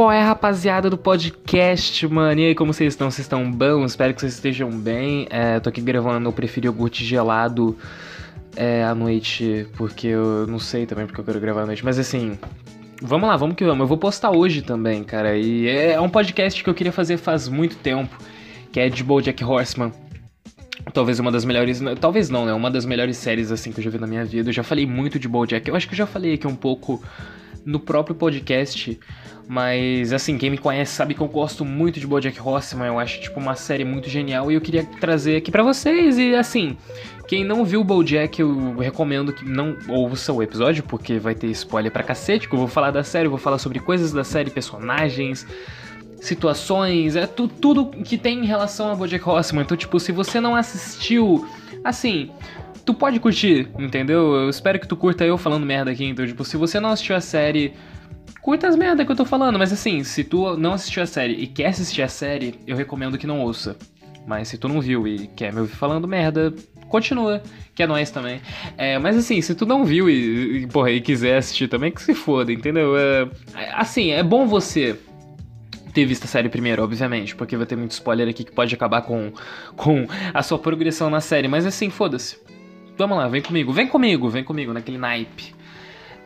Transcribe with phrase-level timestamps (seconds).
[0.00, 2.40] Qual é, rapaziada do podcast, mano?
[2.40, 3.10] E aí, como vocês estão?
[3.10, 3.90] Vocês estão bons?
[3.90, 5.26] Espero que vocês estejam bem.
[5.28, 7.76] É, tô aqui gravando o Prefiro Iogurte Gelado
[8.56, 11.84] é, à noite, porque eu não sei também porque eu quero gravar à noite.
[11.84, 12.38] Mas assim,
[13.02, 13.80] vamos lá, vamos que vamos.
[13.80, 15.36] Eu vou postar hoje também, cara.
[15.36, 18.16] E é um podcast que eu queria fazer faz muito tempo,
[18.72, 19.92] que é de BoJack Horseman.
[20.94, 22.54] Talvez uma das melhores, talvez não, né?
[22.54, 24.48] Uma das melhores séries assim que eu já vi na minha vida.
[24.48, 25.68] Eu já falei muito de BoJack.
[25.68, 27.02] Eu acho que eu já falei aqui um pouco
[27.64, 28.98] no próprio podcast,
[29.48, 32.86] mas assim, quem me conhece sabe que eu gosto muito de BoJack Horseman.
[32.86, 36.34] Eu acho tipo uma série muito genial e eu queria trazer aqui para vocês e
[36.34, 36.76] assim,
[37.26, 41.48] quem não viu o BoJack, eu recomendo que não ouça o episódio, porque vai ter
[41.48, 44.24] spoiler pra cacete, que eu vou falar da série, eu vou falar sobre coisas da
[44.24, 45.46] série, personagens,
[46.20, 49.62] situações, é tu, tudo que tem em relação a BoJack Horseman.
[49.62, 51.46] Então, tipo, se você não assistiu,
[51.82, 52.30] assim,
[52.84, 54.34] tu pode curtir, entendeu?
[54.34, 56.04] Eu espero que tu curta eu falando merda aqui.
[56.04, 57.74] Então, tipo, se você não assistiu a série,
[58.40, 59.58] curta as merda que eu tô falando.
[59.58, 63.18] Mas assim, se tu não assistiu a série e quer assistir a série, eu recomendo
[63.18, 63.76] que não ouça.
[64.26, 66.52] Mas se tu não viu e quer me ouvir falando merda,
[66.88, 67.42] continua,
[67.74, 68.40] que é nós também.
[68.76, 72.02] É, mas assim, se tu não viu e, e, porra, e quiser assistir também, que
[72.02, 72.96] se foda, entendeu?
[72.96, 73.28] É,
[73.74, 74.98] assim, é bom você
[75.94, 79.02] ter visto a série primeiro, obviamente, porque vai ter muito spoiler aqui que pode acabar
[79.02, 79.32] com,
[79.76, 82.36] com a sua progressão na série, mas assim, foda-se.
[83.00, 85.54] Vamos lá, vem comigo, vem comigo, vem comigo, naquele naipe.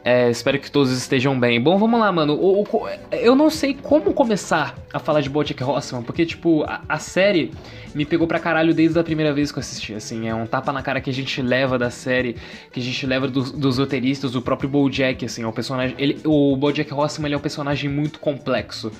[0.05, 1.61] É, espero que todos estejam bem.
[1.61, 2.35] Bom, vamos lá, mano.
[2.35, 6.83] O, o, eu não sei como começar a falar de Bojack Horseman, porque, tipo, a,
[6.89, 7.53] a, série
[7.95, 10.27] me pegou pra caralho desde a primeira vez que eu assisti, assim.
[10.27, 12.35] É um tapa na cara que a gente leva da série,
[12.73, 15.45] que a gente leva dos, roteiristas, do próprio Bojack, assim.
[15.45, 15.95] É um personagem...
[15.97, 18.91] Ele, o Bojack Horseman, ele é um personagem muito complexo,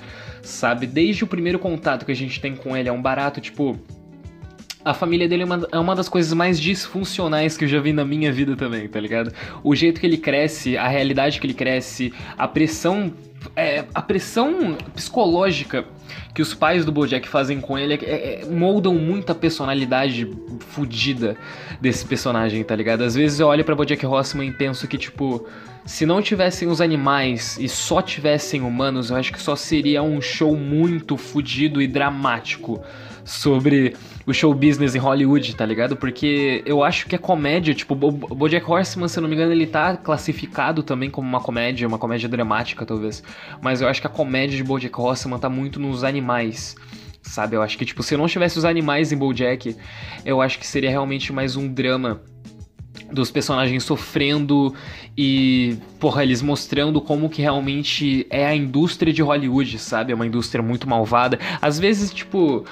[0.41, 0.87] sabe?
[0.87, 3.77] Desde o primeiro contato que a gente tem com ele, é um barato, tipo
[4.85, 7.91] a família dele é uma, é uma das coisas mais disfuncionais que eu já vi
[7.91, 9.33] na minha vida também, tá ligado?
[9.63, 13.11] O jeito que ele cresce, a realidade que ele cresce, a pressão.
[13.55, 15.85] É, a pressão psicológica
[16.33, 20.27] que os pais do Bojack fazem com ele é, é, moldam muito a personalidade
[20.69, 21.37] fodida
[21.79, 23.03] desse personagem, tá ligado?
[23.03, 25.47] Às vezes eu olho pra Bojack Horseman e penso que, tipo,
[25.85, 30.19] se não tivessem os animais e só tivessem humanos, eu acho que só seria um
[30.19, 32.83] show muito fodido e dramático
[33.25, 35.97] sobre o show business em Hollywood, tá ligado?
[35.97, 39.51] Porque eu acho que é comédia, tipo, o Bojack Horseman, se eu não me engano,
[39.51, 43.23] ele tá classificado também como uma comédia, uma comédia dramática, talvez.
[43.61, 46.75] Mas eu acho que a comédia de Bojack Horseman tá muito nos animais
[47.21, 47.55] sabe?
[47.55, 49.75] Eu acho que, tipo, se não tivesse os animais em BoJack,
[50.23, 52.21] eu acho que seria realmente mais um drama
[53.11, 54.73] dos personagens sofrendo
[55.17, 60.11] e, porra, eles mostrando como que realmente é a indústria de Hollywood, sabe?
[60.11, 61.39] É uma indústria muito malvada.
[61.61, 62.65] Às vezes, tipo,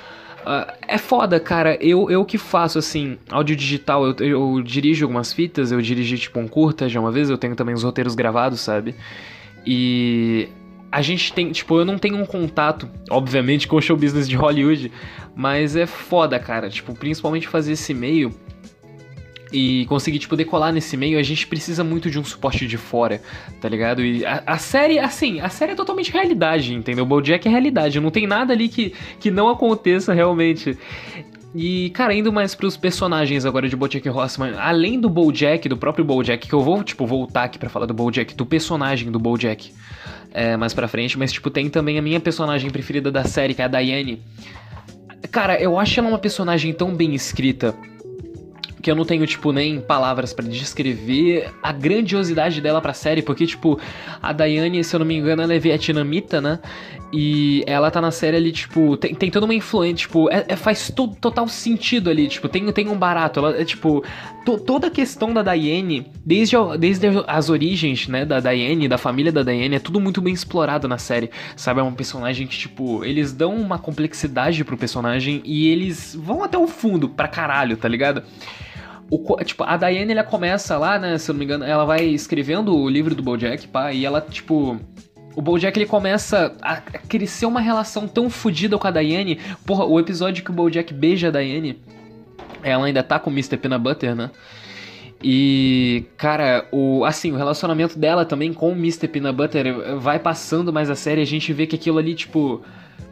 [0.46, 1.78] Uh, é foda, cara.
[1.82, 6.40] Eu, eu que faço, assim, áudio digital, eu, eu dirijo algumas fitas, eu dirigi, tipo,
[6.40, 8.94] um curta já uma vez, eu tenho também os roteiros gravados, sabe?
[9.66, 10.50] E
[10.92, 14.36] a gente tem, tipo, eu não tenho um contato, obviamente, com o show business de
[14.36, 14.92] Hollywood,
[15.36, 16.70] mas é foda, cara.
[16.70, 18.32] Tipo, principalmente fazer esse meio
[19.54, 23.22] e conseguir, tipo, decolar nesse meio, a gente precisa muito de um suporte de fora,
[23.62, 24.04] tá ligado?
[24.04, 27.04] E a, a série, assim, a série é totalmente realidade, entendeu?
[27.04, 30.76] O Bojack é realidade, não tem nada ali que, que não aconteça realmente.
[31.56, 36.04] E, cara, indo mais pros personagens agora de Bojack Horseman, além do Bojack, do próprio
[36.04, 39.72] Bojack, que eu vou, tipo, voltar aqui para falar do Bojack, do personagem do Bojack
[40.34, 43.62] é, mais pra frente, mas, tipo, tem também a minha personagem preferida da série, que
[43.62, 44.20] é a Diane.
[45.32, 47.76] Cara, eu acho ela uma personagem tão bem escrita,
[48.84, 53.48] que eu não tenho, tipo, nem palavras para descrever a grandiosidade dela pra série, porque,
[53.48, 53.80] tipo,
[54.22, 56.60] a Daiane, se eu não me engano, ela é vietnamita, né?
[57.14, 60.56] E ela tá na série ali, tipo, tem, tem toda uma influência, tipo, é, é,
[60.58, 64.04] faz to, total sentido ali, tipo, tem, tem um barato, ela é, tipo,
[64.44, 69.32] to, toda a questão da Diane, desde, desde as origens, né, da Diane, da família
[69.32, 71.80] da Diane, é tudo muito bem explorado na série, sabe?
[71.80, 76.58] É um personagem que, tipo, eles dão uma complexidade pro personagem e eles vão até
[76.58, 78.24] o fundo pra caralho, tá ligado?
[79.10, 82.04] O, tipo, a Diane, ela começa lá, né, se eu não me engano, ela vai
[82.06, 84.80] escrevendo o livro do Bojack, pá, e ela, tipo...
[85.36, 89.40] O Bojack, ele começa a crescer uma relação tão fodida com a Diane.
[89.66, 91.82] Porra, o episódio que o Bojack beija a Diane,
[92.62, 93.58] ela ainda tá com o Mr.
[93.58, 94.30] Peanut Butter, né?
[95.24, 99.08] E, cara, o assim, o relacionamento dela também com o Mr.
[99.08, 102.62] Peanut Butter vai passando mais a série, a gente vê que aquilo ali, tipo,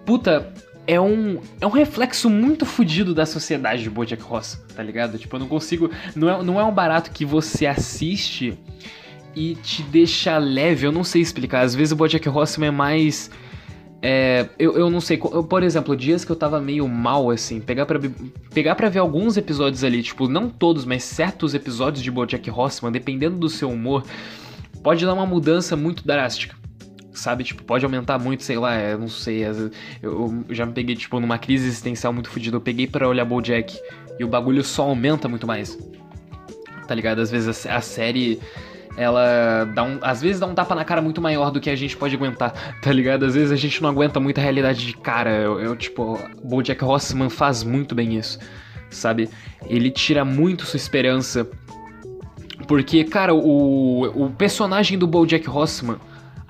[0.06, 0.54] puta,
[0.88, 5.18] é um, é um reflexo muito fodido da sociedade de Bojack Horseman, tá ligado?
[5.18, 5.89] Tipo, eu não consigo.
[6.16, 8.57] Não é, não é um barato que você assiste
[9.36, 11.62] e te deixa leve, eu não sei explicar.
[11.62, 13.31] Às vezes o Bojack Horseman é mais.
[14.04, 17.86] É, eu, eu não sei, por exemplo, dias que eu tava meio mal, assim, pegar
[17.86, 18.00] pra,
[18.51, 22.92] pegar pra ver alguns episódios ali, tipo, não todos, mas certos episódios de Bojack Horseman,
[22.92, 24.04] dependendo do seu humor,
[24.81, 26.61] pode dar uma mudança muito drástica
[27.13, 27.44] sabe?
[27.44, 29.44] Tipo, pode aumentar muito, sei lá, eu não sei.
[30.02, 32.58] Eu, já me peguei, tipo, numa crise existencial muito fodida.
[32.58, 33.78] Eu peguei para olhar Bojack
[34.19, 35.78] e o bagulho só aumenta muito mais.
[36.88, 37.19] Tá ligado?
[37.19, 38.40] Às vezes a, a série
[38.98, 41.75] ela dá um, às vezes dá um tapa na cara muito maior do que a
[41.75, 43.25] gente pode aguentar, tá ligado?
[43.25, 45.31] Às vezes a gente não aguenta muita realidade de cara.
[45.31, 48.40] Eu, eu tipo, BoJack Horseman faz muito bem isso,
[48.90, 49.30] sabe?
[49.66, 51.48] Ele tira muito sua esperança.
[52.68, 55.98] Porque, cara, o, o personagem do BoJack Horseman,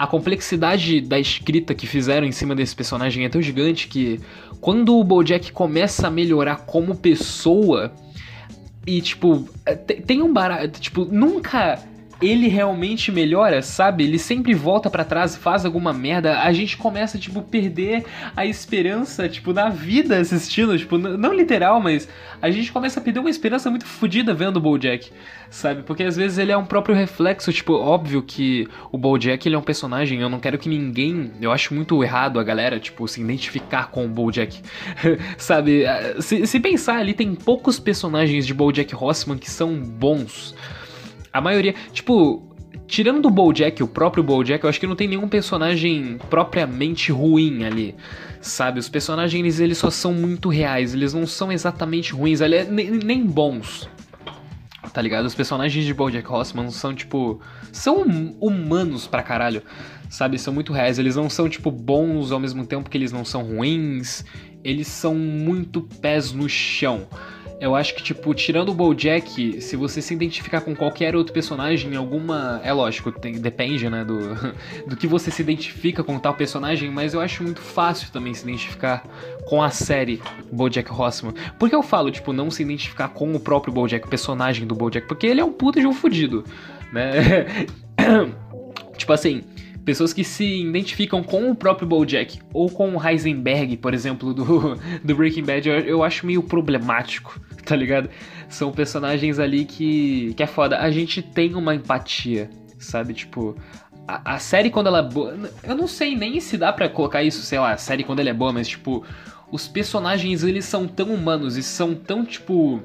[0.01, 4.19] a complexidade da escrita que fizeram em cima desse personagem é tão gigante que
[4.59, 7.93] quando o BoJack começa a melhorar como pessoa
[8.87, 11.79] e tipo, é, tem um barato, tipo, nunca
[12.21, 14.03] ele realmente melhora, sabe?
[14.03, 19.27] Ele sempre volta para trás, faz alguma merda, a gente começa, tipo, perder a esperança,
[19.27, 22.07] tipo, na vida assistindo, tipo, não literal, mas
[22.41, 25.11] a gente começa a perder uma esperança muito fodida vendo o BoJack,
[25.49, 25.83] sabe?
[25.83, 29.59] Porque às vezes ele é um próprio reflexo, tipo, óbvio que o BoJack, ele é
[29.59, 33.21] um personagem, eu não quero que ninguém, eu acho muito errado a galera, tipo, se
[33.21, 34.61] identificar com o BoJack,
[35.37, 35.83] sabe?
[36.19, 40.55] Se, se pensar ali, tem poucos personagens de BoJack Horseman que são bons,
[41.33, 42.51] a maioria, tipo,
[42.87, 47.63] tirando do BoJack, o próprio BoJack, eu acho que não tem nenhum personagem propriamente ruim
[47.63, 47.95] ali,
[48.41, 48.79] sabe?
[48.79, 53.25] Os personagens eles só são muito reais, eles não são exatamente ruins, ali, nem, nem
[53.25, 53.89] bons.
[54.93, 55.25] Tá ligado?
[55.25, 57.39] Os personagens de BoJack Horseman são tipo,
[57.71, 58.03] são
[58.41, 59.63] humanos pra caralho,
[60.09, 60.37] sabe?
[60.37, 63.41] São muito reais, eles não são tipo bons ao mesmo tempo que eles não são
[63.43, 64.25] ruins,
[64.63, 67.07] eles são muito pés no chão.
[67.61, 71.95] Eu acho que, tipo, tirando o Bojack, se você se identificar com qualquer outro personagem,
[71.95, 72.59] alguma.
[72.63, 74.33] É lógico, tem, depende, né, do,
[74.89, 78.41] do que você se identifica com tal personagem, mas eu acho muito fácil também se
[78.41, 79.03] identificar
[79.45, 80.19] com a série
[80.51, 81.35] Bojack Horseman.
[81.59, 84.73] Por que eu falo, tipo, não se identificar com o próprio Bojack, o personagem do
[84.73, 85.07] Bojack?
[85.07, 86.43] Porque ele é um puta de um fudido,
[86.91, 87.67] né?
[88.97, 89.43] tipo assim,
[89.85, 94.75] pessoas que se identificam com o próprio BoJack ou com o Heisenberg, por exemplo, do,
[95.03, 98.09] do Breaking Bad, eu, eu acho meio problemático, tá ligado?
[98.49, 100.79] São personagens ali que, que é foda.
[100.79, 103.13] A gente tem uma empatia, sabe?
[103.13, 103.55] Tipo,
[104.07, 105.37] a, a série quando ela é boa.
[105.63, 108.29] Eu não sei nem se dá para colocar isso, sei lá, a série quando ela
[108.29, 109.05] é boa, mas tipo,
[109.51, 112.81] os personagens eles são tão humanos e são tão, tipo,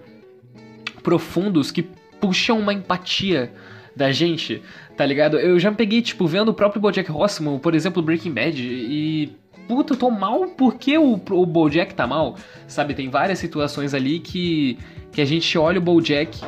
[1.02, 1.82] profundos que
[2.20, 3.52] puxam uma empatia
[3.94, 4.62] da gente,
[4.96, 5.38] tá ligado?
[5.38, 9.32] Eu já peguei, tipo, vendo o próprio Bojack Horseman, por exemplo, Breaking Bad, e.
[9.68, 12.36] Puta, eu tô mal porque o, o Bojack tá mal,
[12.68, 12.94] sabe?
[12.94, 14.78] Tem várias situações ali que,
[15.10, 16.40] que a gente olha o Bojack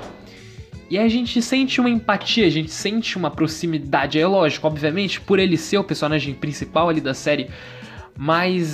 [0.88, 4.20] e a gente sente uma empatia, a gente sente uma proximidade.
[4.20, 7.50] É lógico, obviamente, por ele ser o personagem principal ali da série.
[8.16, 8.68] Mas,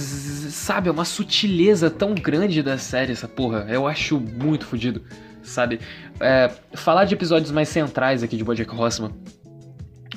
[0.50, 3.67] sabe, é uma sutileza tão grande da série, essa porra.
[3.70, 5.03] Eu acho muito fodido
[5.44, 5.81] sabe?
[6.20, 9.12] É, falar de episódios mais centrais aqui de Bojack Horseman.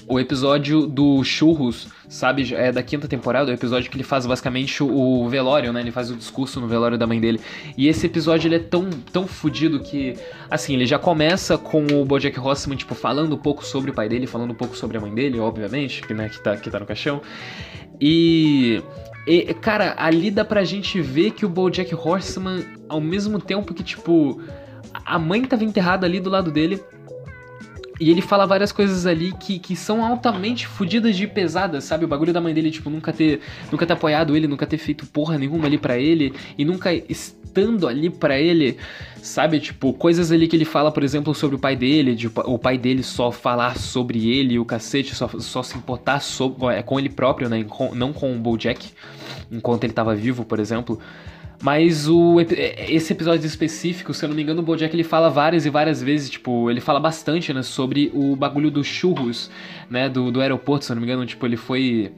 [0.10, 4.82] O episódio do Churros, sabe, é da quinta temporada, o episódio que ele faz basicamente
[4.82, 5.82] o velório, né?
[5.82, 7.42] Ele faz o discurso no velório da mãe dele.
[7.78, 10.16] E esse episódio ele é tão, tão fodido que,
[10.50, 14.08] assim, ele já começa com o Bojack Horseman, tipo, falando um pouco sobre o pai
[14.08, 16.80] dele, falando um pouco sobre a mãe dele, obviamente, que, né, que, tá, que tá
[16.80, 17.22] no caixão.
[18.00, 18.82] E
[19.28, 23.84] e, cara, ali dá pra gente ver que o BoJack Horseman, ao mesmo tempo que,
[23.84, 24.42] tipo,
[25.06, 26.82] a mãe estava enterrada ali do lado dele.
[28.00, 32.06] E ele fala várias coisas ali que, que são altamente fodidas de pesadas, sabe?
[32.06, 35.06] O bagulho da mãe dele, tipo, nunca ter, nunca ter apoiado ele, nunca ter feito
[35.08, 38.78] porra nenhuma ali para ele, e nunca estando ali para ele,
[39.22, 39.60] sabe?
[39.60, 42.78] Tipo, coisas ali que ele fala, por exemplo, sobre o pai dele, de o pai
[42.78, 47.10] dele só falar sobre ele, o cacete, só, só se importar sobre, é, com ele
[47.10, 47.66] próprio, né?
[47.94, 48.90] Não com o Bojack,
[49.52, 51.00] enquanto ele tava vivo, por exemplo.
[51.62, 55.66] Mas o, esse episódio específico, se eu não me engano, o Bojack ele fala várias
[55.66, 59.50] e várias vezes, tipo, ele fala bastante, né, sobre o bagulho dos churros,
[59.90, 62.12] né, do, do aeroporto, se eu não me engano, tipo, ele foi...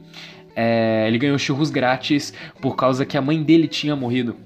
[0.54, 4.36] É, ele ganhou churros grátis por causa que a mãe dele tinha morrido.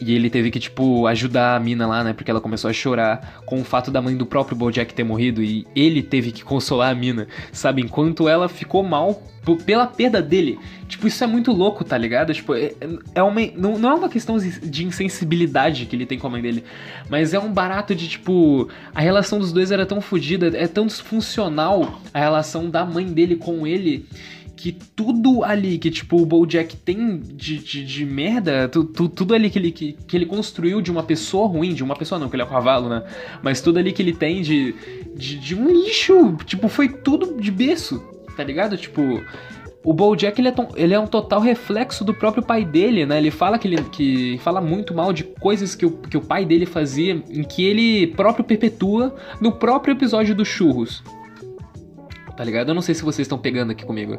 [0.00, 2.12] E ele teve que, tipo, ajudar a mina lá, né?
[2.12, 5.42] Porque ela começou a chorar com o fato da mãe do próprio Bojack ter morrido.
[5.42, 7.82] E ele teve que consolar a mina, sabe?
[7.82, 9.22] Enquanto ela ficou mal
[9.66, 10.58] pela perda dele.
[10.88, 12.32] Tipo, isso é muito louco, tá ligado?
[12.32, 12.72] Tipo, é,
[13.14, 16.40] é uma, não, não é uma questão de insensibilidade que ele tem com a mãe
[16.40, 16.64] dele,
[17.10, 20.86] mas é um barato de, tipo, a relação dos dois era tão fodida, é tão
[20.86, 24.06] disfuncional a relação da mãe dele com ele
[24.56, 29.34] que tudo ali que, tipo, o Bojack tem de, de, de merda, tu, tu, tudo
[29.34, 32.28] ali que ele, que, que ele construiu de uma pessoa ruim, de uma pessoa não,
[32.28, 33.02] que ele é um cavalo, né?
[33.42, 34.74] Mas tudo ali que ele tem de,
[35.14, 38.02] de, de um lixo, tipo, foi tudo de berço,
[38.36, 38.76] tá ligado?
[38.76, 39.22] Tipo,
[39.84, 43.18] o Bojack ele é, ele é um total reflexo do próprio pai dele, né?
[43.18, 46.46] Ele fala que ele que fala muito mal de coisas que o, que o pai
[46.46, 51.02] dele fazia, em que ele próprio perpetua no próprio episódio dos churros.
[52.36, 52.68] Tá ligado?
[52.68, 54.18] Eu não sei se vocês estão pegando aqui comigo.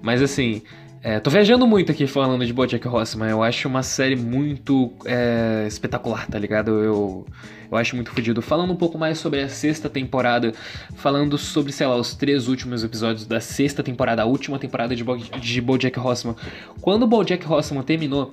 [0.00, 0.62] Mas assim,
[1.02, 3.28] é, tô viajando muito aqui falando de Bojack Horseman.
[3.28, 6.70] Eu acho uma série muito é, espetacular, tá ligado?
[6.82, 7.26] Eu,
[7.70, 8.42] eu acho muito fodido.
[8.42, 10.52] Falando um pouco mais sobre a sexta temporada,
[10.96, 15.04] falando sobre, sei lá, os três últimos episódios da sexta temporada, a última temporada de,
[15.04, 16.34] Bo de Bojack Horseman.
[16.80, 18.32] Quando Bojack Horseman terminou,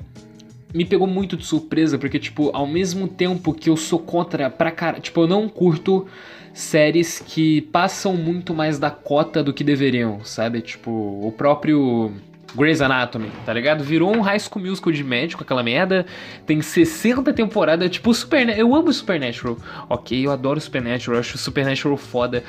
[0.74, 4.72] me pegou muito de surpresa, porque, tipo, ao mesmo tempo que eu sou contra pra
[4.72, 5.00] cara.
[5.00, 6.08] Tipo, eu não curto
[6.54, 10.62] séries que passam muito mais da cota do que deveriam, sabe?
[10.62, 12.12] Tipo, o próprio
[12.56, 13.84] Grey's Anatomy, tá ligado?
[13.84, 16.06] Virou um high school musical de médico, aquela merda.
[16.46, 18.58] Tem 60 temporadas, tipo Super...
[18.58, 19.58] Eu amo Supernatural.
[19.90, 22.44] Ok, eu adoro Supernatural, eu acho Supernatural foda.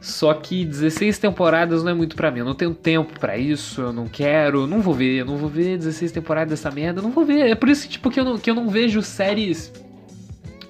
[0.00, 2.38] Só que 16 temporadas não é muito para mim.
[2.38, 5.76] Eu não tenho tempo para isso, eu não quero, não vou ver, não vou ver
[5.76, 7.48] 16 temporadas dessa merda, não vou ver.
[7.48, 9.72] É por isso tipo, que, eu não, que eu não vejo séries.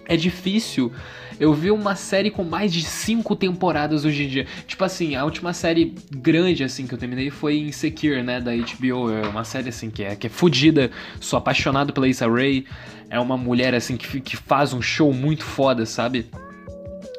[0.09, 0.93] É difícil
[1.41, 4.47] eu vi uma série com mais de cinco temporadas hoje em dia.
[4.67, 9.11] Tipo assim, a última série grande assim que eu terminei foi Insecure, né, da HBO.
[9.11, 10.91] É uma série assim que é, que é fodida.
[11.21, 12.67] Sou apaixonado pela Issa Rae.
[13.09, 16.27] É uma mulher assim que, que faz um show muito foda, sabe?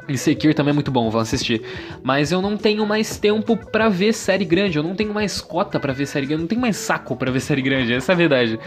[0.08, 1.62] Insecure também é muito bom, vão assistir.
[2.04, 5.80] Mas eu não tenho mais tempo para ver série grande, eu não tenho mais cota
[5.80, 8.14] para ver série grande, eu não tenho mais saco para ver série grande, essa é
[8.14, 8.60] a verdade.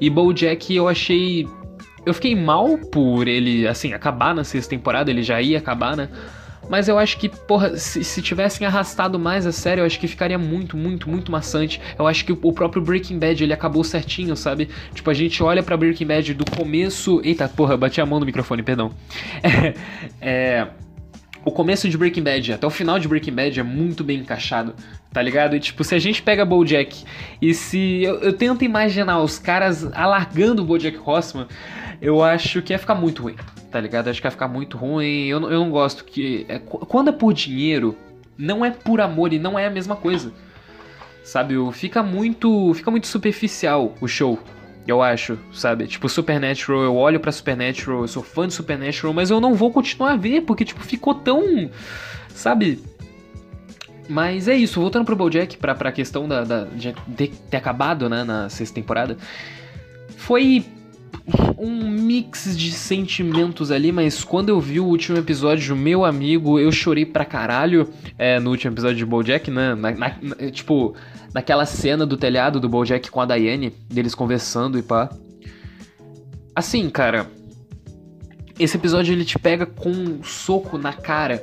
[0.00, 1.48] E BoJack eu achei
[2.04, 6.08] eu fiquei mal por ele, assim, acabar na sexta temporada, ele já ia acabar, né?
[6.68, 10.06] Mas eu acho que, porra, se, se, tivessem arrastado mais a série, eu acho que
[10.06, 11.80] ficaria muito, muito, muito maçante.
[11.98, 14.68] Eu acho que o, o próprio Breaking Bad, ele acabou certinho, sabe?
[14.94, 17.20] Tipo, a gente olha pra Breaking Bad do começo...
[17.24, 18.92] Eita, porra, bati a mão no microfone, perdão.
[19.42, 19.74] é...
[20.20, 20.68] é
[21.44, 24.74] o começo de Breaking Bad até o final de Breaking Bad é muito bem encaixado,
[25.12, 25.56] tá ligado?
[25.56, 27.04] E tipo, se a gente pega BoJack
[27.40, 31.46] e se eu, eu tento imaginar os caras alargando o BoJack Horseman,
[32.00, 33.36] eu acho que ia ficar muito ruim,
[33.70, 34.08] tá ligado?
[34.08, 35.26] Acho que ia ficar muito ruim.
[35.26, 37.96] Eu, eu não gosto que é, quando é por dinheiro,
[38.36, 40.32] não é por amor e não é a mesma coisa.
[41.22, 44.38] Sabe, fica muito, fica muito superficial o show.
[44.90, 45.86] Eu acho, sabe?
[45.86, 49.70] Tipo, Supernatural, eu olho pra Supernatural, eu sou fã de Supernatural, mas eu não vou
[49.70, 51.70] continuar a ver, porque, tipo, ficou tão.
[52.30, 52.82] Sabe?
[54.08, 56.92] Mas é isso, voltando pro Bojack, pra, pra questão da, da, de
[57.48, 59.16] ter acabado, né, na sexta temporada.
[60.16, 60.64] Foi
[61.58, 66.72] um mix de sentimentos ali, mas quando eu vi o último episódio, meu amigo, eu
[66.72, 67.88] chorei pra caralho
[68.18, 69.74] é, no último episódio de Bojack, né?
[69.74, 70.94] Na, na, na, tipo,
[71.34, 75.10] naquela cena do telhado do Bojack com a Diane, deles conversando e pá.
[76.54, 77.30] Assim, cara,
[78.58, 81.42] esse episódio ele te pega com um soco na cara,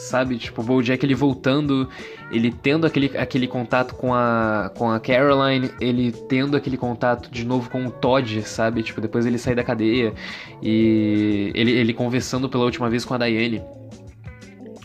[0.00, 0.38] sabe?
[0.38, 1.88] Tipo, o Bojack ele voltando
[2.30, 7.44] ele tendo aquele, aquele contato com a, com a Caroline, ele tendo aquele contato de
[7.44, 8.82] novo com o Todd, sabe?
[8.82, 10.14] Tipo, depois ele sair da cadeia
[10.62, 13.62] e ele, ele conversando pela última vez com a Diane.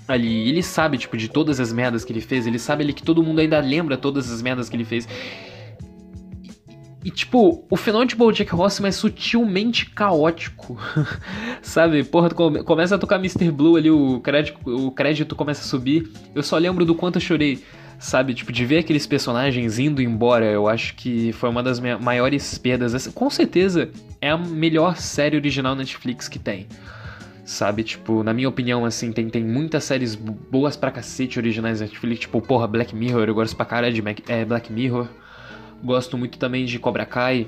[0.08, 3.04] Ali, ele sabe, tipo, de todas as merdas que ele fez, ele sabe ali que
[3.04, 5.08] todo mundo ainda lembra todas as merdas que ele fez.
[7.06, 10.76] E, tipo, o final de BoJack Horseman é sutilmente caótico,
[11.62, 12.04] sabe?
[12.04, 13.52] Porra, come, começa a tocar Mr.
[13.52, 16.12] Blue ali, o crédito, o crédito começa a subir.
[16.34, 17.64] Eu só lembro do quanto eu chorei,
[18.00, 18.34] sabe?
[18.34, 23.06] Tipo, de ver aqueles personagens indo embora, eu acho que foi uma das maiores perdas.
[23.10, 26.66] Com certeza, é a melhor série original Netflix que tem.
[27.44, 32.22] Sabe, tipo, na minha opinião, assim, tem, tem muitas séries boas pra cacete originais Netflix,
[32.22, 35.08] tipo, porra, Black Mirror, eu gosto pra caralho de Mac, é, Black Mirror.
[35.86, 37.48] Gosto muito também de Cobra Kai.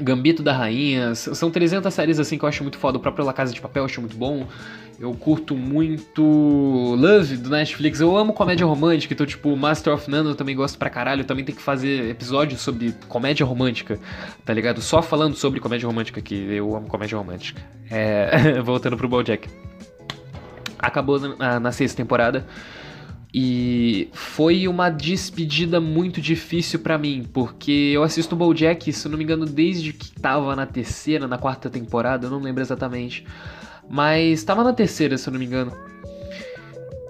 [0.00, 2.98] Gambito da Rainha, são 300 séries assim que eu acho muito foda.
[2.98, 4.46] O próprio La Casa de Papel eu acho muito bom.
[4.98, 8.00] Eu curto muito Love do Netflix.
[8.00, 11.20] Eu amo comédia romântica, então, tipo, Master of None eu também gosto pra caralho.
[11.20, 13.98] Eu também tem que fazer episódios sobre comédia romântica,
[14.44, 14.80] tá ligado?
[14.80, 17.60] Só falando sobre comédia romântica, que eu amo comédia romântica.
[17.90, 18.60] É...
[18.62, 19.48] Voltando pro Bojack.
[20.78, 22.46] Acabou na, na sexta temporada.
[23.32, 29.18] E foi uma despedida muito difícil para mim, porque eu assisto o BoJack, se não
[29.18, 33.26] me engano, desde que tava na terceira, na quarta temporada, eu não lembro exatamente.
[33.88, 35.72] Mas tava na terceira, se eu não me engano.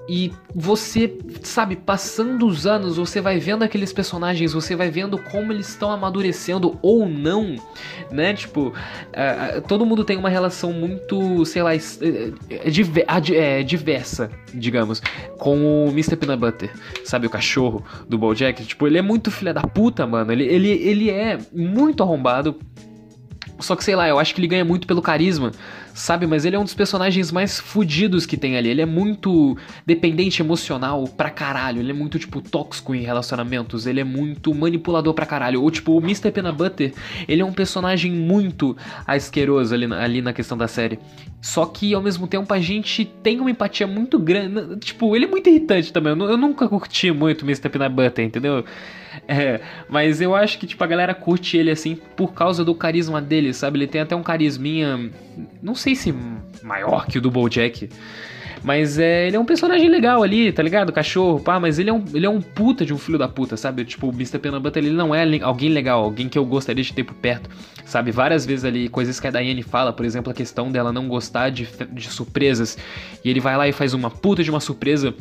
[0.08, 5.52] E você, sabe, passando os anos, você vai vendo aqueles personagens, você vai vendo como
[5.52, 7.56] eles estão amadurecendo ou não,
[8.10, 8.32] né?
[8.32, 11.72] Tipo, uh, todo mundo tem uma relação muito, sei lá,
[12.70, 15.02] diver é, diversa, digamos,
[15.36, 16.16] com o Mr.
[16.16, 16.72] Peanut Butter,
[17.04, 17.26] sabe?
[17.26, 18.64] O cachorro do Bojack.
[18.64, 20.32] Tipo, ele é muito filha da puta, mano.
[20.32, 22.56] Ele, ele, ele é muito arrombado.
[23.60, 25.50] Só que sei lá, eu acho que ele ganha muito pelo carisma,
[25.94, 26.26] sabe?
[26.26, 28.68] Mas ele é um dos personagens mais fudidos que tem ali.
[28.68, 31.80] Ele é muito dependente emocional pra caralho.
[31.80, 33.86] Ele é muito, tipo, tóxico em relacionamentos.
[33.86, 35.62] Ele é muito manipulador pra caralho.
[35.62, 36.30] Ou, tipo, o Mr.
[36.30, 36.92] Peanut Butter,
[37.26, 38.76] ele é um personagem muito
[39.06, 40.98] asqueroso ali, ali na questão da série.
[41.40, 44.76] Só que ao mesmo tempo a gente tem uma empatia muito grande.
[44.80, 46.12] Tipo, ele é muito irritante também.
[46.12, 47.68] Eu, eu nunca curti muito Mr.
[47.68, 48.64] Peanut Butter, entendeu?
[49.26, 53.20] É, mas eu acho que tipo a galera curte ele assim por causa do carisma
[53.20, 53.78] dele, sabe?
[53.78, 55.10] Ele tem até um carisminha,
[55.62, 56.14] não sei se
[56.62, 57.88] maior que o do BoJack.
[58.62, 60.92] Mas é, ele é um personagem legal ali, tá ligado?
[60.92, 63.56] Cachorro, pá, mas ele é um, ele é um puta de um filho da puta,
[63.56, 63.84] sabe?
[63.84, 64.38] Tipo, o Mr.
[64.38, 67.48] Peanut ele não é alguém legal, alguém que eu gostaria de ter por perto,
[67.84, 68.10] sabe?
[68.10, 71.50] Várias vezes ali, coisas que a Diane fala, por exemplo, a questão dela não gostar
[71.50, 72.76] de, de surpresas,
[73.24, 75.14] e ele vai lá e faz uma puta de uma surpresa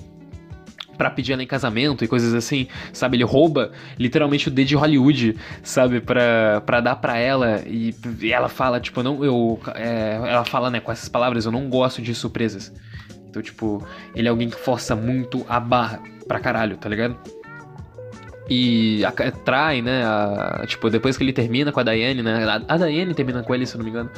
[0.97, 3.17] para pedir ela em casamento e coisas assim, sabe?
[3.17, 6.01] Ele rouba literalmente o D de Hollywood, sabe?
[6.01, 9.59] Pra, dar pra ela e, e ela fala, tipo, não, eu.
[9.75, 12.73] É, ela fala, né, com essas palavras, eu não gosto de surpresas.
[13.29, 13.85] Então, tipo,
[14.15, 17.17] ele é alguém que força muito a barra pra caralho, tá ligado?
[18.49, 20.03] E a, trai, né?
[20.05, 22.45] A, tipo, depois que ele termina com a Diane, né?
[22.45, 24.09] A, a Diane termina com ele, se eu não me engano.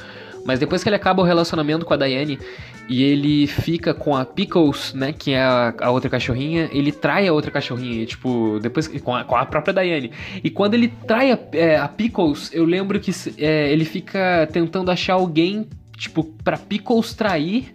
[0.45, 2.39] Mas depois que ele acaba o relacionamento com a Diane
[2.87, 5.13] e ele fica com a Pickles, né?
[5.13, 9.23] Que é a, a outra cachorrinha, ele trai a outra cachorrinha, tipo, depois com a,
[9.23, 10.11] com a própria Diane.
[10.43, 14.89] E quando ele trai a, é, a Pickles, eu lembro que é, ele fica tentando
[14.89, 17.73] achar alguém, tipo, pra Pickles trair.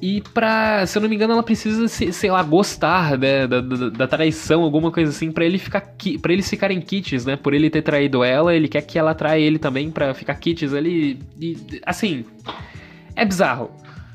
[0.00, 3.88] E pra, se eu não me engano, ela precisa, sei lá, gostar né, da, da,
[3.88, 7.34] da, traição, alguma coisa assim, para ele ficar para eles ficarem kits, né?
[7.34, 10.74] Por ele ter traído ela, ele quer que ela traia ele também para ficar kits
[10.74, 11.18] ali.
[11.40, 12.24] E, assim,
[13.14, 13.70] é bizarro.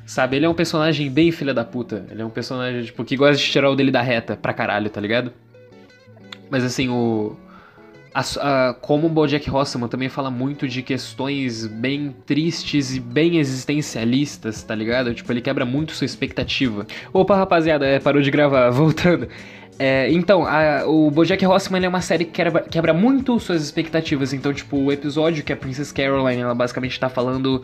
[0.05, 2.05] Sabe, ele é um personagem bem filha da puta.
[2.11, 4.89] Ele é um personagem, tipo, que gosta de tirar o dele da reta pra caralho,
[4.89, 5.31] tá ligado?
[6.50, 7.38] Mas assim, o
[8.13, 8.21] a,
[8.69, 14.63] a, como o Bojack Horseman também fala muito de questões bem tristes e bem existencialistas,
[14.63, 15.13] tá ligado?
[15.13, 16.85] Tipo, ele quebra muito sua expectativa.
[17.13, 19.27] Opa, rapaziada, é, parou de gravar, voltando.
[19.79, 24.33] É, então, a, o Bojack Horseman é uma série que quebra, quebra muito suas expectativas.
[24.33, 27.63] Então, tipo, o episódio que a Princess Caroline, ela basicamente tá falando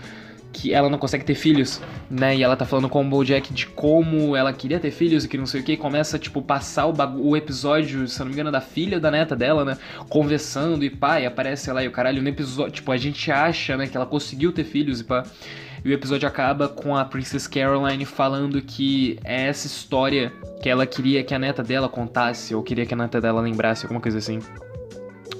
[0.57, 1.79] que ela não consegue ter filhos,
[2.09, 2.35] né?
[2.35, 5.37] E ela tá falando com o Bojack de como ela queria ter filhos e que
[5.37, 5.77] não sei o que.
[5.77, 9.35] começa, tipo, passar o, o episódio, se eu não me engano, da filha da neta
[9.35, 9.77] dela, né?
[10.09, 12.73] Conversando e pá, e aparece lá e o caralho no episódio.
[12.73, 15.23] Tipo, a gente acha, né, que ela conseguiu ter filhos e pá.
[15.85, 20.87] E o episódio acaba com a Princess Caroline falando que é essa história que ela
[20.87, 24.17] queria que a neta dela contasse, ou queria que a neta dela lembrasse, alguma coisa
[24.17, 24.39] assim.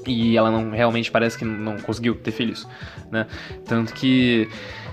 [0.05, 2.67] E ela não realmente parece que não conseguiu ter filhos,
[3.11, 3.27] né?
[3.65, 4.47] Tanto que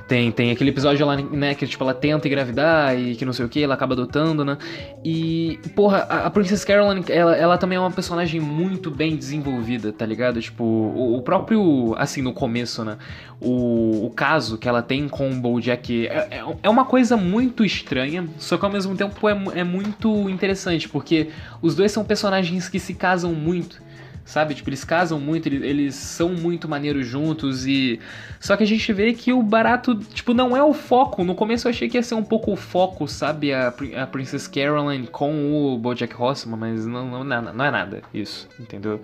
[0.06, 3.44] tem, tem aquele episódio lá, né, que tipo, ela tenta engravidar e que não sei
[3.44, 4.58] o que, ela acaba adotando, né?
[5.04, 10.04] E, porra, a, Princess Caroline, ela, ela também é uma personagem muito bem desenvolvida, tá
[10.04, 10.40] ligado?
[10.40, 12.98] Tipo, o, o próprio, assim, no começo, né?
[13.40, 17.64] O, o caso que ela tem com o Bojack é, é, é uma coisa muito
[17.64, 21.28] estranha, só que ao mesmo tempo é, é muito interessante, porque
[21.62, 23.82] os dois são personagens que se casam muito
[24.24, 24.54] sabe?
[24.54, 28.00] Tipo, eles casam muito, eles, eles, são muito maneiros juntos e.
[28.40, 31.22] Só que a gente vê que o barato, tipo, não é o foco.
[31.24, 33.52] No começo eu achei que ia ser um pouco o foco, sabe?
[33.52, 38.48] A, a Princess Caroline com o Bojack Horseman, mas não, não, não é nada isso,
[38.58, 39.00] entendeu?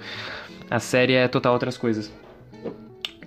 [0.71, 2.11] A série é total outras coisas.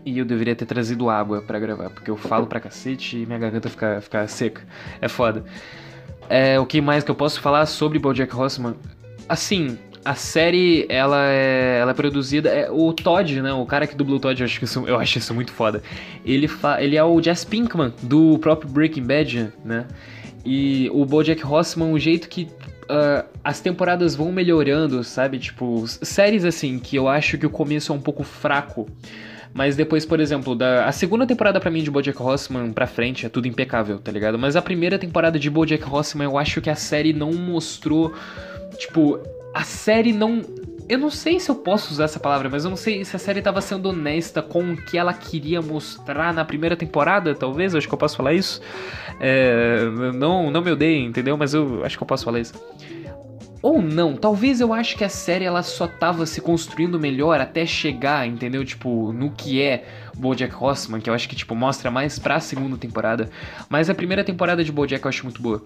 [0.05, 3.39] E eu deveria ter trazido água para gravar, porque eu falo pra cacete e minha
[3.39, 4.61] garganta fica, fica seca.
[4.99, 5.45] É foda.
[6.29, 8.75] É, o que mais que eu posso falar sobre Bojack Horseman?
[9.29, 12.49] Assim, a série, ela é, ela é produzida.
[12.49, 13.53] É, o Todd, né?
[13.53, 15.81] O cara que dubla o Todd, eu acho, isso, eu acho isso muito foda.
[16.25, 19.85] Ele, fa, ele é o Jess Pinkman, do próprio Breaking Bad, né?
[20.45, 22.49] E o Bojack Horseman, o jeito que
[22.83, 25.39] uh, as temporadas vão melhorando, sabe?
[25.39, 28.87] Tipo, séries assim, que eu acho que o começo é um pouco fraco.
[29.53, 33.25] Mas depois, por exemplo, da, a segunda temporada para mim de BoJack Horseman pra frente
[33.25, 34.37] é tudo impecável, tá ligado?
[34.37, 38.15] Mas a primeira temporada de BoJack Horseman eu acho que a série não mostrou,
[38.77, 39.19] tipo,
[39.53, 40.41] a série não.
[40.89, 43.19] Eu não sei se eu posso usar essa palavra, mas eu não sei se a
[43.19, 47.73] série estava sendo honesta com o que ela queria mostrar na primeira temporada, talvez.
[47.73, 48.61] Acho que eu posso falar isso.
[49.19, 51.37] É, não, não me odeiem, entendeu?
[51.37, 52.53] Mas eu acho que eu posso falar isso.
[53.63, 57.65] Ou não, talvez eu acho que a série ela só tava se construindo melhor até
[57.65, 58.65] chegar, entendeu?
[58.65, 59.85] Tipo, no que é
[60.17, 63.29] BoJack Horseman, que eu acho que tipo mostra mais pra segunda temporada.
[63.69, 65.63] Mas a primeira temporada de BoJack eu acho muito boa.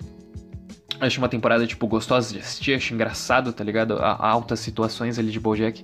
[0.99, 3.97] Acho uma temporada, tipo, gostosa de assistir, acho engraçado, tá ligado?
[3.99, 5.83] A, altas situações ali de Bojack.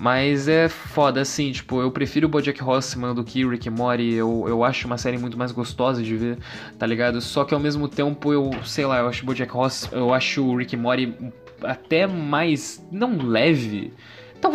[0.00, 4.44] Mas é foda, assim, tipo, eu prefiro Bojack Horseman do que Rick and Morty, eu,
[4.46, 6.38] eu acho uma série muito mais gostosa de ver,
[6.78, 7.20] tá ligado?
[7.20, 10.56] Só que ao mesmo tempo eu, sei lá, eu acho Bojack Horseman, eu acho o
[10.56, 11.16] Rick and Morty
[11.64, 13.92] até mais, não leve,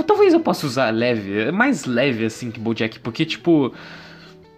[0.08, 3.74] talvez eu possa usar leve, é mais leve assim que Bojack, porque tipo...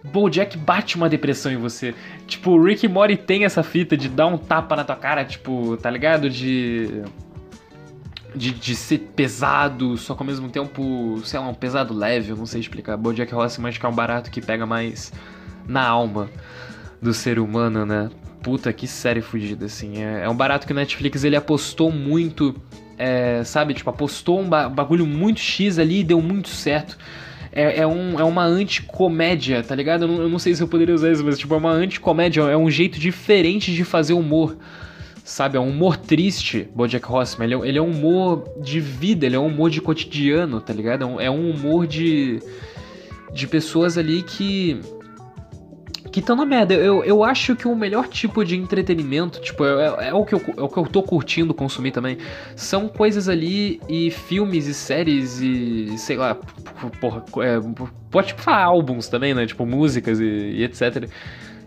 [0.04, 1.94] Bojack bate uma depressão em você.
[2.26, 5.76] Tipo, o Rick Mori tem essa fita de dar um tapa na tua cara, tipo,
[5.76, 6.30] tá ligado?
[6.30, 7.02] De.
[8.34, 12.36] De, de ser pesado, só que ao mesmo tempo, sei lá, um pesado leve, eu
[12.36, 12.94] não sei explicar.
[12.94, 15.10] Bojack Horseman acho que é um barato que pega mais
[15.66, 16.28] na alma.
[17.00, 18.10] do ser humano, né?
[18.42, 20.02] Puta, que série fodida, assim.
[20.02, 22.54] É, é, um barato que o Netflix ele apostou muito,
[22.98, 23.74] é, sabe?
[23.74, 26.96] Tipo, apostou um ba bagulho muito X ali e deu muito certo.
[27.56, 30.02] É, é, um, é uma anticomédia, tá ligado?
[30.02, 32.42] Eu não, eu não sei se eu poderia usar isso, mas tipo, é uma anticomédia,
[32.42, 34.56] é um jeito diferente de fazer humor
[35.26, 35.56] sabe?
[35.56, 37.46] É um humor triste, Bojack Horseman.
[37.46, 40.72] Ele é, ele é um humor de vida, ele é um humor de cotidiano, tá
[40.72, 41.02] ligado?
[41.02, 42.38] É um, é um humor de,
[43.32, 44.80] de pessoas ali que
[46.16, 46.72] que estão na merda.
[46.72, 50.42] Eu, eu acho que o melhor tipo de entretenimento, tipo, é, é, o que eu,
[50.56, 52.16] é o que eu tô curtindo consumir também,
[52.54, 56.34] são coisas ali e filmes e séries e, sei lá,
[57.02, 57.60] porra, é,
[58.10, 59.44] pode falar álbuns também, né?
[59.44, 61.06] Tipo, músicas e, e etc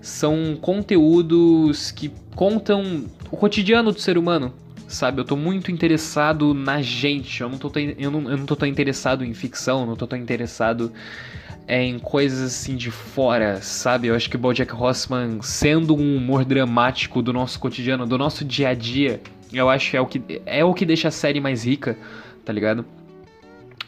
[0.01, 4.51] são conteúdos que contam o cotidiano do ser humano,
[4.87, 5.21] sabe?
[5.21, 8.67] Eu tô muito interessado na gente, eu não tô, eu não, eu não tô tão
[8.67, 11.38] interessado em ficção, não tô tão interessado é,
[11.69, 14.07] em coisas assim de fora, sabe?
[14.07, 18.69] Eu acho que BoJack Horseman, sendo um humor dramático do nosso cotidiano, do nosso dia
[18.69, 19.21] a dia,
[19.53, 21.95] eu acho que é o que, é o que deixa a série mais rica,
[22.43, 22.83] tá ligado?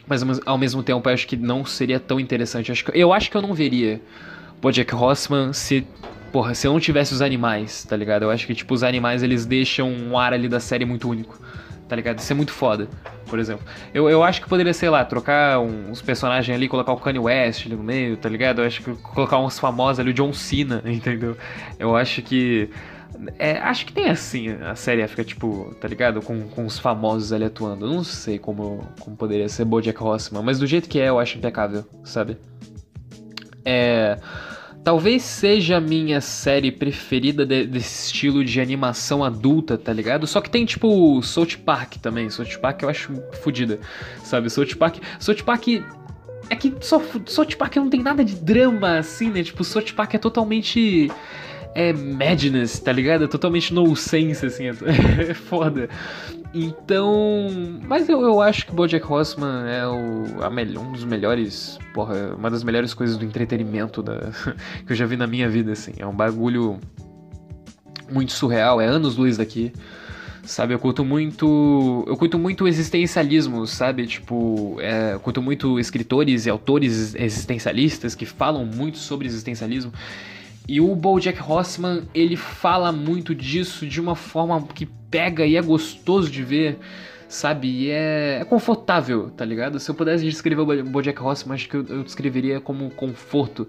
[0.06, 2.68] Mas ao mesmo tempo eu acho que não seria tão interessante.
[2.68, 4.00] Eu acho que, eu, acho que eu não veria
[4.60, 5.84] Bojack Horseman se
[6.32, 8.22] porra, se eu não tivesse os animais, tá ligado?
[8.22, 11.38] Eu acho que, tipo, os animais, eles deixam um ar ali da série muito único,
[11.86, 12.20] tá ligado?
[12.20, 12.88] Isso é muito foda,
[13.32, 13.64] por exemplo.
[13.94, 17.64] Eu, eu acho que poderia, sei lá, trocar uns personagens ali, colocar o Kanye West
[17.64, 18.60] ali no meio, tá ligado?
[18.60, 21.34] Eu acho que colocar uns famosos ali, o John Cena, entendeu?
[21.78, 22.68] Eu acho que...
[23.38, 26.20] É, acho que tem assim, a série fica, tipo, tá ligado?
[26.20, 27.86] Com, com os famosos ali atuando.
[27.86, 31.18] Eu não sei como, como poderia ser Bojack Horseman, mas do jeito que é, eu
[31.18, 32.36] acho impecável, sabe?
[33.64, 34.18] É...
[34.84, 40.26] Talvez seja a minha série preferida de, desse estilo de animação adulta, tá ligado?
[40.26, 42.28] Só que tem tipo South Park também.
[42.28, 43.78] South Park eu acho fodida,
[44.24, 44.50] sabe?
[44.50, 44.96] South Park.
[45.20, 45.68] South Park.
[46.50, 49.44] É que só, South Park não tem nada de drama assim, né?
[49.44, 51.10] Tipo, South Park é totalmente
[51.74, 53.24] é madness, tá ligado?
[53.24, 55.88] É totalmente no sense, assim, é foda.
[56.54, 57.48] Então,
[57.86, 60.48] mas eu, eu acho que BoJack Horseman é o, a
[60.80, 64.30] um dos melhores, porra, uma das melhores coisas do entretenimento da,
[64.86, 65.92] que eu já vi na minha vida, assim.
[65.98, 66.78] É um bagulho
[68.10, 69.72] muito surreal, é anos luz daqui.
[70.44, 72.04] Sabe, eu curto muito.
[72.06, 74.06] Eu curto muito existencialismo, sabe?
[74.08, 79.92] Tipo, é, eu curto muito escritores e autores existencialistas que falam muito sobre existencialismo.
[80.68, 85.62] E o BoJack Horseman, ele fala muito disso de uma forma que pega e é
[85.62, 86.78] gostoso de ver,
[87.28, 87.68] sabe?
[87.68, 89.80] E é, é confortável, tá ligado?
[89.80, 93.68] Se eu pudesse descrever o BoJack Horseman, acho que eu, eu descreveria como conforto.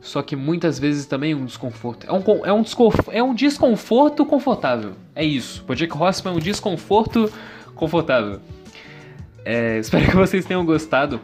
[0.00, 2.06] Só que muitas vezes também um desconforto.
[2.06, 4.92] É um, é um, desconforto, é um desconforto confortável.
[5.14, 5.62] É isso.
[5.64, 7.30] BoJack Horseman é um desconforto
[7.74, 8.40] confortável.
[9.44, 11.20] É, espero que vocês tenham gostado.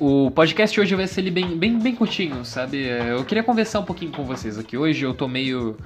[0.00, 2.88] O podcast hoje vai ser bem, bem, bem curtinho, sabe?
[2.88, 4.76] É, eu queria conversar um pouquinho com vocês aqui.
[4.76, 5.76] Hoje eu tô meio.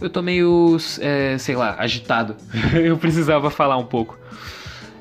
[0.00, 0.76] Eu tô meio.
[1.00, 2.36] É, sei lá, agitado.
[2.74, 4.18] eu precisava falar um pouco.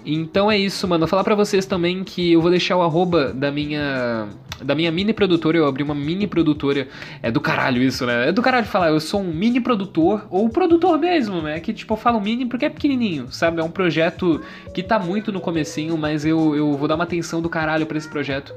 [0.05, 1.07] Então é isso, mano.
[1.07, 4.27] Falar pra vocês também que eu vou deixar o arroba da minha
[4.63, 6.87] da minha mini produtora, eu abri uma mini produtora.
[7.21, 8.29] É do caralho isso, né?
[8.29, 11.59] É do caralho falar, eu sou um mini produtor, ou produtor mesmo, né?
[11.59, 13.59] Que tipo, eu falo mini porque é pequenininho, sabe?
[13.59, 14.41] É um projeto
[14.73, 17.97] que tá muito no comecinho, mas eu, eu vou dar uma atenção do caralho para
[17.97, 18.53] esse projeto.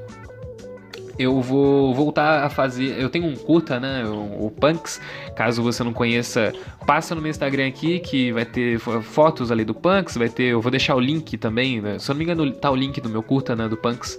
[1.19, 2.97] Eu vou voltar a fazer.
[2.97, 4.05] Eu tenho um curta, né?
[4.05, 5.01] O, Punks.
[5.35, 6.53] Caso você não conheça,
[6.87, 10.15] passa no meu Instagram aqui que vai ter fotos ali do Punks.
[10.15, 10.43] Vai ter.
[10.43, 11.81] Eu vou deixar o link também.
[11.81, 11.99] Né?
[11.99, 13.67] Se eu não me engano, tá o link do meu curta, né?
[13.67, 14.17] Do Punks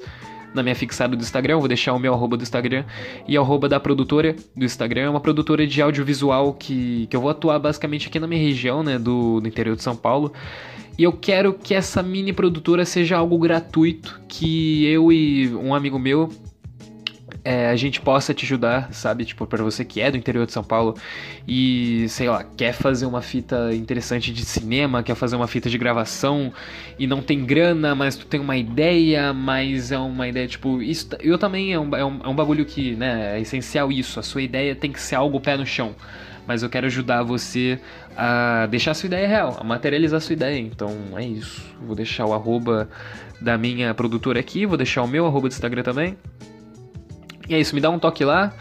[0.54, 2.84] na minha fixada do Instagram, vou deixar o meu arroba do Instagram
[3.26, 5.02] e arroba da produtora do Instagram.
[5.02, 8.82] É uma produtora de audiovisual que, que eu vou atuar basicamente aqui na minha região,
[8.82, 10.32] né, do, do interior de São Paulo.
[10.98, 15.98] E eu quero que essa mini produtora seja algo gratuito, que eu e um amigo
[15.98, 16.28] meu
[17.44, 19.24] é, a gente possa te ajudar, sabe?
[19.24, 20.96] Tipo, para você que é do interior de São Paulo
[21.46, 25.78] e, sei lá, quer fazer uma fita interessante de cinema, quer fazer uma fita de
[25.78, 26.52] gravação
[26.98, 31.08] e não tem grana, mas tu tem uma ideia, mas é uma ideia, tipo, isso
[31.20, 34.20] eu também é um, é um, é um bagulho que, né, é essencial isso.
[34.20, 35.94] A sua ideia tem que ser algo pé no chão
[36.46, 37.78] mas eu quero ajudar você
[38.16, 40.58] a deixar a sua ideia real, a materializar a sua ideia.
[40.58, 41.62] Então é isso.
[41.80, 42.88] Vou deixar o arroba
[43.40, 46.16] da minha produtora aqui, vou deixar o meu arroba do Instagram também.
[47.50, 48.54] E é isso, me dá um toque lá.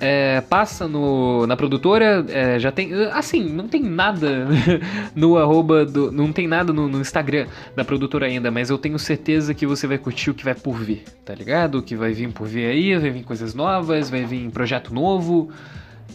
[0.00, 2.92] É, passa no, na produtora, é, já tem.
[3.12, 4.48] Assim, não tem nada
[5.14, 6.10] no arroba do.
[6.10, 9.86] Não tem nada no, no, Instagram da produtora ainda, mas eu tenho certeza que você
[9.86, 11.78] vai curtir o que vai por vir, tá ligado?
[11.78, 15.48] O que vai vir por vir aí, vai vir coisas novas, vai vir projeto novo.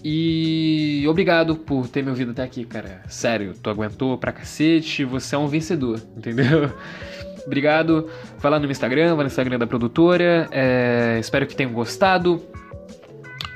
[0.04, 3.02] E obrigado por ter me ouvido até aqui, cara.
[3.08, 6.70] Sério, tu aguentou pra cacete, você é um vencedor, entendeu?
[7.50, 8.08] Obrigado.
[8.38, 10.48] Vai lá no meu Instagram, vai no Instagram da produtora.
[10.52, 12.40] É, espero que tenham gostado.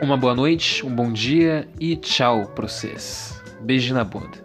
[0.01, 3.39] uma boa noite, um bom dia e tchau pra vocês.
[3.61, 4.42] Beijo na bunda.